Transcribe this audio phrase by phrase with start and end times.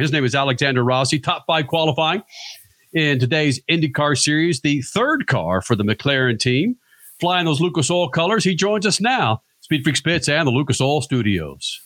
[0.00, 2.22] His name is Alexander Rossi, top five qualifying
[2.94, 6.76] in today's IndyCar series, the third car for the McLaren team.
[7.20, 10.80] Flying those Lucas Oil colors, he joins us now, Speed Freak Spitz and the Lucas
[10.80, 11.82] Oil Studios.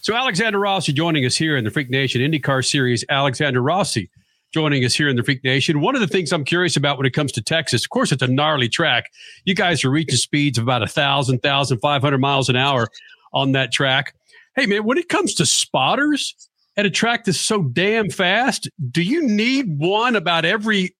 [0.00, 3.04] So Alexander Rossi joining us here in the Freak Nation IndyCar series.
[3.10, 4.08] Alexander Rossi
[4.50, 5.82] joining us here in the Freak Nation.
[5.82, 8.22] One of the things I'm curious about when it comes to Texas, of course, it's
[8.22, 9.12] a gnarly track.
[9.44, 12.88] You guys are reaching speeds of about a thousand, thousand five hundred miles an hour
[13.34, 14.14] on that track.
[14.58, 16.34] Hey man, when it comes to spotters
[16.76, 20.96] at a track that's so damn fast, do you need one about every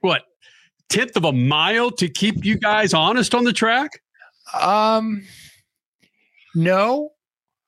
[0.00, 0.24] what
[0.90, 4.02] tenth of a mile to keep you guys honest on the track?
[4.60, 5.24] Um,
[6.54, 7.12] no,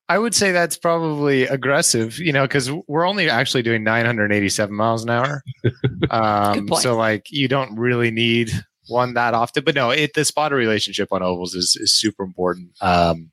[0.07, 5.03] I would say that's probably aggressive, you know, because we're only actually doing 987 miles
[5.03, 5.43] an hour.
[6.09, 8.51] Um, so like you don't really need
[8.87, 12.71] one that often, but no, it the spotter relationship on ovals is is super important.
[12.81, 13.31] Um,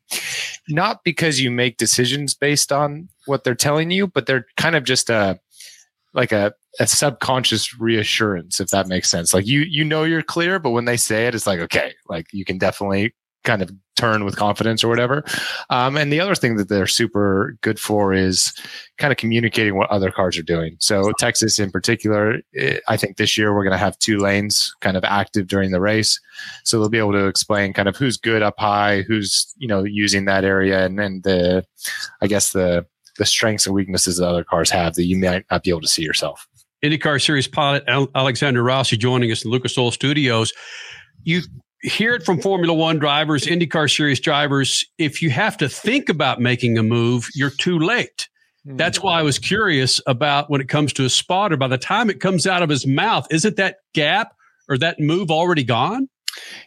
[0.68, 4.84] not because you make decisions based on what they're telling you, but they're kind of
[4.84, 5.38] just a
[6.14, 9.34] like a, a subconscious reassurance, if that makes sense.
[9.34, 12.26] Like you you know you're clear, but when they say it, it's like okay, like
[12.32, 15.24] you can definitely kind of turn with confidence or whatever.
[15.70, 18.52] Um, and the other thing that they're super good for is
[18.96, 20.76] kind of communicating what other cars are doing.
[20.78, 24.72] So Texas in particular, eh, I think this year we're going to have two lanes
[24.80, 26.20] kind of active during the race.
[26.64, 29.84] So they'll be able to explain kind of who's good up high, who's, you know,
[29.84, 31.64] using that area and then the,
[32.22, 32.86] I guess the,
[33.18, 35.88] the strengths and weaknesses that other cars have that you might not be able to
[35.88, 36.46] see yourself.
[36.84, 37.82] IndyCar Series pilot
[38.14, 40.52] Alexander Rossi joining us in Lucas Oil Studios.
[41.24, 41.42] You
[41.82, 44.84] hear it from Formula One drivers, IndyCar Series drivers.
[44.98, 48.28] If you have to think about making a move, you're too late.
[48.64, 48.76] Hmm.
[48.76, 51.56] That's why I was curious about when it comes to a spotter.
[51.56, 54.34] By the time it comes out of his mouth, isn't that gap
[54.68, 56.08] or that move already gone?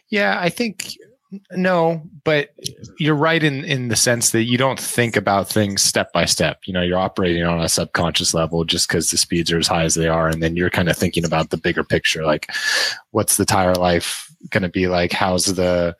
[0.08, 0.96] Yeah, I think
[1.52, 2.50] no, but
[2.98, 6.60] you're right in in the sense that you don't think about things step by step.
[6.66, 9.84] You know, you're operating on a subconscious level just because the speeds are as high
[9.84, 12.50] as they are, and then you're kind of thinking about the bigger picture, like
[13.12, 15.12] what's the tire life going to be like?
[15.12, 15.96] How's the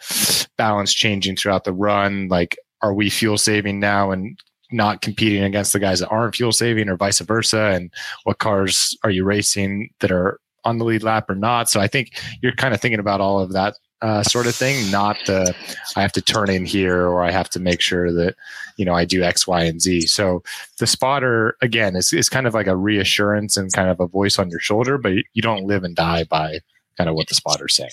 [0.56, 2.28] balance changing throughout the run?
[2.28, 4.38] Like, are we fuel saving now and
[4.70, 7.72] not competing against the guys that aren't fuel saving, or vice versa?
[7.74, 7.90] And
[8.24, 11.68] what cars are you racing that are on the lead lap or not?
[11.68, 14.90] So I think you're kind of thinking about all of that uh, sort of thing,
[14.90, 15.54] not the
[15.96, 18.34] I have to turn in here or I have to make sure that
[18.76, 20.08] you know I do X, Y, and Z.
[20.08, 20.42] So
[20.78, 24.40] the spotter again is is kind of like a reassurance and kind of a voice
[24.40, 26.58] on your shoulder, but you don't live and die by
[26.96, 27.90] kind of what the spotter's saying.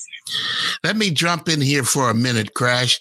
[0.83, 2.99] Let me jump in here for a minute, Crash.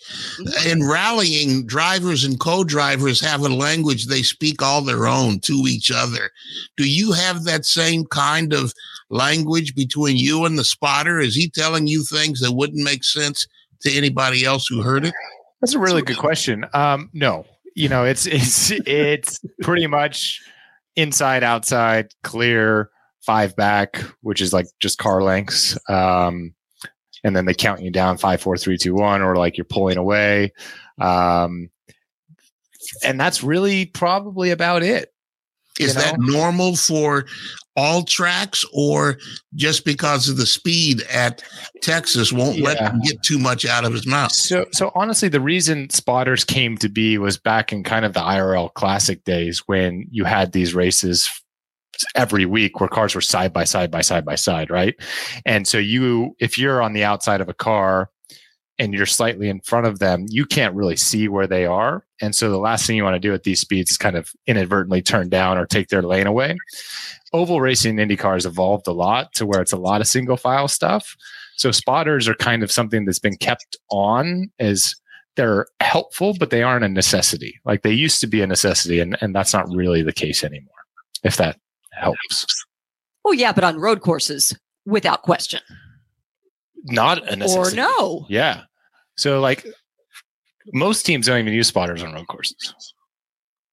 [0.67, 5.91] In rallying, drivers and co-drivers have a language they speak all their own to each
[5.91, 6.31] other.
[6.77, 8.73] Do you have that same kind of
[9.11, 11.19] language between you and the spotter?
[11.19, 13.47] Is he telling you things that wouldn't make sense
[13.83, 15.15] to anybody else who heard it?
[15.61, 16.65] That's a really good question.
[16.73, 17.45] Um, no,
[17.75, 20.41] you know, it's it's it's pretty much
[20.97, 22.91] inside, outside, clear,
[23.29, 25.77] five back, which is like just car lengths.
[25.87, 26.55] Um,
[27.23, 29.99] and then they count you down five, four, three, two, one, or like you're pulling
[29.99, 30.55] away.
[30.99, 31.69] Um,
[33.05, 35.13] and that's really probably about it.
[35.79, 36.01] Is know?
[36.01, 37.27] that normal for
[37.77, 39.19] all tracks or
[39.55, 41.43] just because of the speed at
[41.83, 42.65] Texas won't yeah.
[42.65, 44.33] let him get too much out of his mouth.
[44.33, 48.21] So so honestly the reason spotters came to be was back in kind of the
[48.21, 51.31] IRL classic days when you had these races
[52.15, 54.95] every week where cars were side by side by side by side, right?
[55.45, 58.11] And so you if you're on the outside of a car
[58.79, 62.05] and you're slightly in front of them, you can't really see where they are.
[62.21, 64.33] And so the last thing you want to do at these speeds is kind of
[64.47, 66.57] inadvertently turn down or take their lane away.
[67.33, 70.37] Oval racing in IndyCar has evolved a lot to where it's a lot of single
[70.37, 71.17] file stuff.
[71.57, 74.95] So spotters are kind of something that's been kept on as
[75.35, 77.61] they're helpful, but they aren't a necessity.
[77.65, 80.71] Like they used to be a necessity, and, and that's not really the case anymore,
[81.23, 81.59] if that
[81.93, 82.47] helps.
[83.25, 84.57] Oh, yeah, but on road courses,
[84.87, 85.61] without question.
[86.85, 87.81] Not a necessity.
[87.81, 88.27] Or no.
[88.29, 88.63] Yeah.
[89.17, 89.67] So, like,
[90.73, 92.95] most teams don't even use spotters on road courses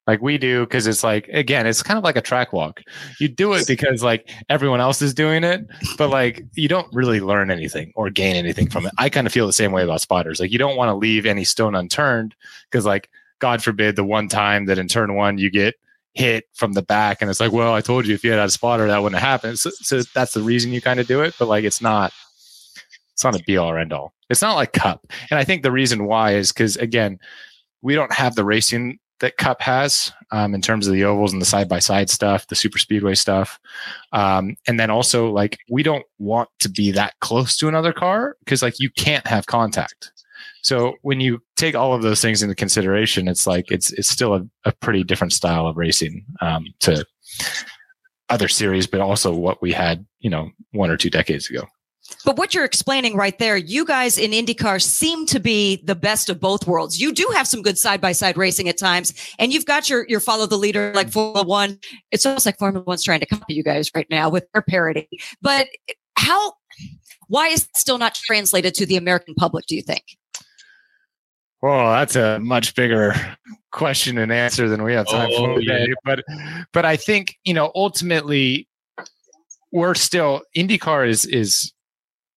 [0.08, 2.82] like we do because it's like again it's kind of like a track walk
[3.20, 5.66] you do it because like everyone else is doing it
[5.98, 9.34] but like you don't really learn anything or gain anything from it i kind of
[9.34, 12.36] feel the same way about spotters like you don't want to leave any stone unturned
[12.70, 13.10] because like
[13.40, 15.76] god forbid the one time that in turn one you get
[16.16, 18.50] hit from the back and it's like well i told you if you had a
[18.50, 21.36] spotter that wouldn't have happened so, so that's the reason you kind of do it
[21.38, 22.12] but like it's not
[23.14, 25.62] it's not a be all or end all it's not like cup and i think
[25.62, 27.20] the reason why is because again
[27.82, 31.42] we don't have the racing that Cup has um, in terms of the ovals and
[31.42, 33.60] the side by side stuff, the super speedway stuff.
[34.12, 38.36] Um, and then also, like, we don't want to be that close to another car
[38.40, 40.12] because, like, you can't have contact.
[40.66, 44.34] So when you take all of those things into consideration, it's like it's it's still
[44.34, 47.06] a, a pretty different style of racing um, to
[48.30, 51.68] other series, but also what we had, you know, one or two decades ago.
[52.26, 56.32] But what you're explaining right there, you guys in IndyCar seem to be the best
[56.32, 57.00] of both worlds.
[57.00, 60.08] You do have some good side by side racing at times, and you've got your
[60.10, 61.78] your follow the leader like Formula One.
[62.10, 65.08] It's almost like Formula One's trying to copy you guys right now with their parody.
[65.44, 65.68] But
[66.18, 66.54] how?
[67.28, 69.68] Why is it still not translated to the American public?
[69.68, 70.04] Do you think?
[71.66, 73.16] Well, that's a much bigger
[73.72, 75.88] question and answer than we have time oh, for today.
[75.88, 75.96] Yeah.
[76.04, 76.24] But
[76.74, 78.68] but I think you know ultimately
[79.72, 81.74] we're still IndyCar is is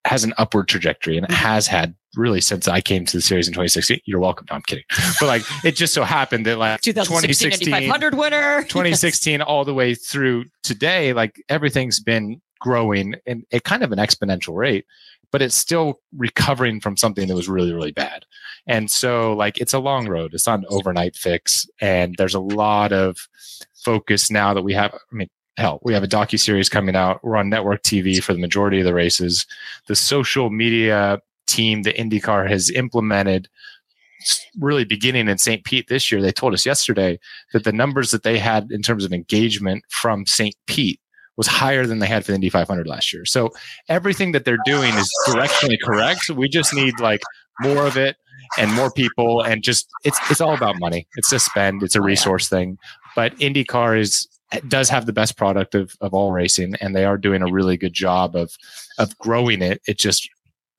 [0.05, 1.45] has an upward trajectory and it mm-hmm.
[1.45, 3.99] has had really since I came to the series in 2016.
[4.05, 4.47] You're welcome.
[4.49, 4.85] No, I'm kidding.
[5.19, 9.45] But like it just so happened that like 2016 500 winner, 2016 yes.
[9.47, 14.55] all the way through today, like everything's been growing in a kind of an exponential
[14.55, 14.85] rate,
[15.31, 18.25] but it's still recovering from something that was really, really bad.
[18.67, 20.33] And so like it's a long road.
[20.33, 21.67] It's not an overnight fix.
[21.81, 23.27] And there's a lot of
[23.83, 24.93] focus now that we have.
[24.93, 27.23] I mean, hell, we have a docu series coming out.
[27.23, 29.45] We're on network TV for the majority of the races.
[29.87, 33.49] The social media team that IndyCar has implemented
[34.59, 35.63] really beginning in St.
[35.63, 37.19] Pete this year, they told us yesterday
[37.53, 40.55] that the numbers that they had in terms of engagement from St.
[40.67, 40.99] Pete
[41.37, 43.23] was higher than they had for the Indy 500 last year.
[43.23, 43.51] So
[43.87, 46.29] everything that they're doing is directionally correct.
[46.29, 47.21] we just need like
[47.59, 48.17] more of it
[48.57, 51.07] and more people and just it's it's all about money.
[51.15, 52.77] It's a spend, it's a oh, resource thing.
[53.15, 54.27] But IndyCar is
[54.67, 57.77] does have the best product of, of all racing and they are doing a really
[57.77, 58.55] good job of
[58.97, 60.27] of growing it it just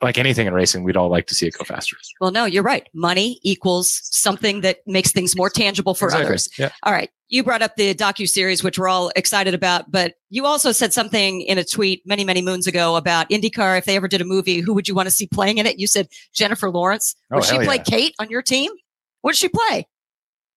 [0.03, 1.97] like anything in racing we'd all like to see it go faster.
[2.21, 2.89] Well no you're right.
[2.95, 6.27] Money equals something that makes things more tangible for exactly.
[6.27, 6.49] others.
[6.59, 6.71] Yeah.
[6.83, 7.11] all right.
[7.29, 10.93] You brought up the docu series which we're all excited about but you also said
[10.93, 13.79] something in a tweet many many moons ago about indycar.
[13.79, 15.79] If they ever did a movie who would you want to see playing in it?
[15.79, 17.15] You said jennifer lawrence.
[17.31, 17.83] Oh, would oh, she play yeah.
[17.83, 18.71] kate on your team?
[19.21, 19.87] What did she play?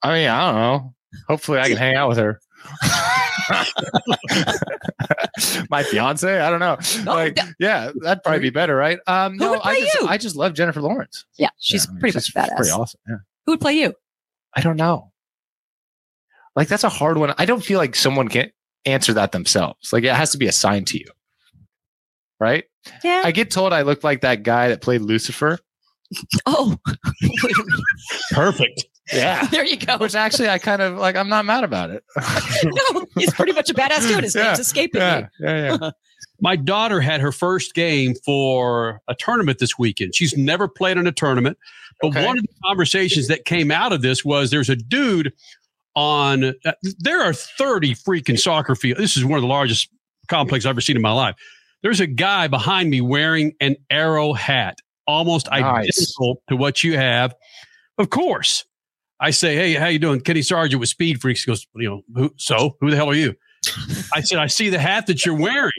[0.01, 0.93] I mean i don't know.
[1.27, 2.39] Hopefully i can hang out with her
[5.69, 6.39] my fiance?
[6.39, 6.77] I don't know.
[7.03, 8.99] No, like yeah that'd probably be better right?
[9.07, 10.07] Um who no i just you?
[10.07, 11.25] i just love jennifer lawrence.
[11.37, 13.17] Yeah she's yeah, pretty much badass pretty awesome yeah.
[13.45, 13.93] Who would play you?
[14.55, 15.11] I don't know.
[16.55, 17.33] Like that's a hard one.
[17.37, 18.51] I don't feel like someone can
[18.85, 19.91] answer that themselves.
[19.91, 21.07] Like it has to be assigned to you.
[22.39, 22.65] Right?
[23.03, 23.21] Yeah.
[23.23, 25.57] I get told i look like that guy that played lucifer.
[26.45, 26.77] Oh.
[28.31, 29.45] Perfect yeah.
[29.51, 29.97] there you go.
[29.97, 32.03] Which actually, I kind of like, I'm not mad about it.
[32.63, 34.23] no, he's pretty much a badass dude.
[34.23, 34.43] His yeah.
[34.43, 35.27] name's escaping yeah.
[35.39, 35.45] me.
[35.45, 35.91] Yeah, yeah.
[36.39, 40.15] My daughter had her first game for a tournament this weekend.
[40.15, 41.57] She's never played in a tournament,
[42.01, 42.25] but okay.
[42.25, 45.33] one of the conversations that came out of this was there's a dude
[45.95, 48.99] on, uh, there are 30 freaking soccer fields.
[48.99, 49.89] This is one of the largest
[50.27, 51.35] complexes I've ever seen in my life.
[51.81, 55.63] There's a guy behind me wearing an arrow hat, almost nice.
[55.63, 57.35] identical to what you have.
[57.97, 58.65] Of course,
[59.23, 62.01] I say, "Hey, how you doing?" Kenny Sargent with Speed Freaks he goes, "You know,
[62.13, 63.33] who, so who the hell are you?"
[64.13, 65.71] I said, "I see the hat that you're wearing."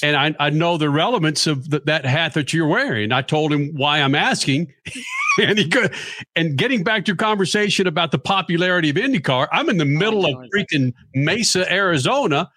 [0.00, 3.10] And I, I know the relevance of the, that hat that you're wearing.
[3.10, 4.72] I told him why I'm asking,
[5.40, 5.92] and he could.
[6.36, 9.98] And getting back to your conversation about the popularity of IndyCar, I'm in the oh,
[9.98, 12.48] middle of freaking Mesa, Arizona.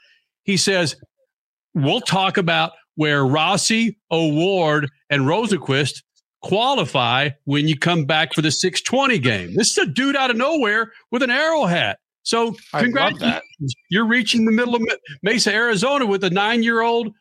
[0.44, 0.96] He says,
[1.74, 6.04] "We'll talk about where Rossi, O'Ward, and Rosenqvist
[6.42, 9.56] qualify when you come back for the 620 game.
[9.56, 12.00] This is a dude out of nowhere with an arrow hat.
[12.24, 13.74] So congratulations.
[13.90, 14.82] You're reaching the middle of
[15.24, 17.14] Mesa, Arizona with a nine year old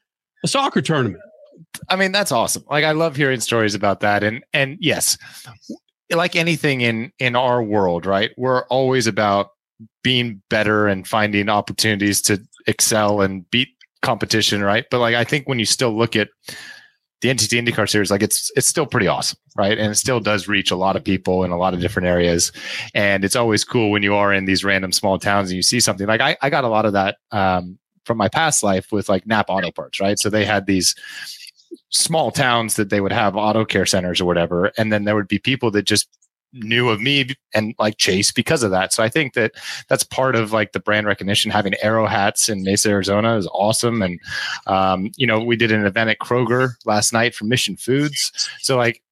[0.45, 1.23] soccer tournament.
[1.89, 2.65] I mean, that's awesome.
[2.71, 4.23] Like I love hearing stories about that.
[4.23, 5.17] And and yes,
[6.11, 8.31] like anything in in our world, right?
[8.37, 9.50] We're always about
[10.03, 13.69] being better and finding opportunities to excel and beat
[14.03, 14.85] competition, right?
[14.91, 16.29] But like I think when you still look at
[17.21, 19.79] the NTT IndyCar series, like it's it's still pretty awesome, right?
[19.79, 22.53] And it still does reach a lot of people in a lot of different areas.
[22.95, 25.81] And it's always cool when you are in these random small towns and you see
[25.81, 26.07] something.
[26.07, 29.27] Like I, I got a lot of that um, from my past life with like
[29.27, 30.19] NAPA Auto Parts, right?
[30.19, 30.95] So they had these
[31.91, 35.29] small towns that they would have auto care centers or whatever, and then there would
[35.29, 36.09] be people that just
[36.52, 38.92] knew of me and like Chase because of that.
[38.92, 39.52] So I think that
[39.88, 41.50] that's part of like the brand recognition.
[41.50, 44.02] Having arrow hats in Mesa, Arizona is awesome.
[44.02, 44.21] And,
[44.66, 48.33] um, you know, we did an event at Kroger last night for Mission Foods.
[48.61, 49.02] So like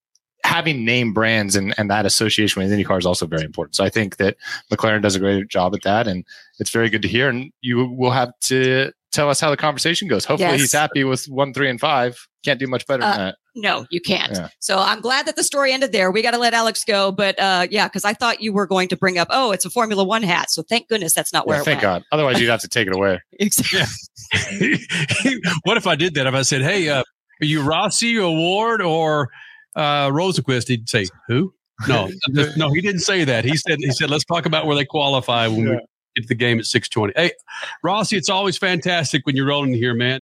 [0.45, 3.77] having name brands and, and that association with IndyCar is also very important.
[3.77, 4.37] So I think that
[4.73, 6.07] McLaren does a great job at that.
[6.07, 6.25] And
[6.59, 7.29] it's very good to hear.
[7.29, 10.25] And you will have to tell us how the conversation goes.
[10.25, 10.61] Hopefully yes.
[10.61, 12.29] he's happy with one, three, and five.
[12.45, 13.37] Can't do much better uh, than that.
[13.59, 14.33] No, you can't.
[14.33, 14.49] Yeah.
[14.61, 16.13] So I'm glad that the story ended there.
[16.13, 18.89] We got to let Alex go, but uh, yeah, because I thought you were going
[18.89, 20.51] to bring up, oh, it's a Formula One hat.
[20.51, 21.59] So thank goodness that's not where.
[21.59, 21.83] Yeah, thank went.
[21.83, 22.05] God.
[22.13, 23.21] Otherwise, you'd have to take it away.
[23.33, 23.89] exactly.
[25.65, 26.29] what if I did that?
[26.29, 29.29] If I said, "Hey, uh, are you Rossi O'Ward or
[29.75, 31.53] uh, Rosenqvist, he'd say, "Who?"
[31.89, 32.11] No,
[32.57, 33.45] no, he didn't say that.
[33.45, 35.71] He said, "He said, let's talk about where they qualify when yeah.
[35.71, 35.79] we
[36.17, 37.33] get to the game at 6:20." Hey,
[37.83, 40.21] Rossi, it's always fantastic when you're rolling here, man.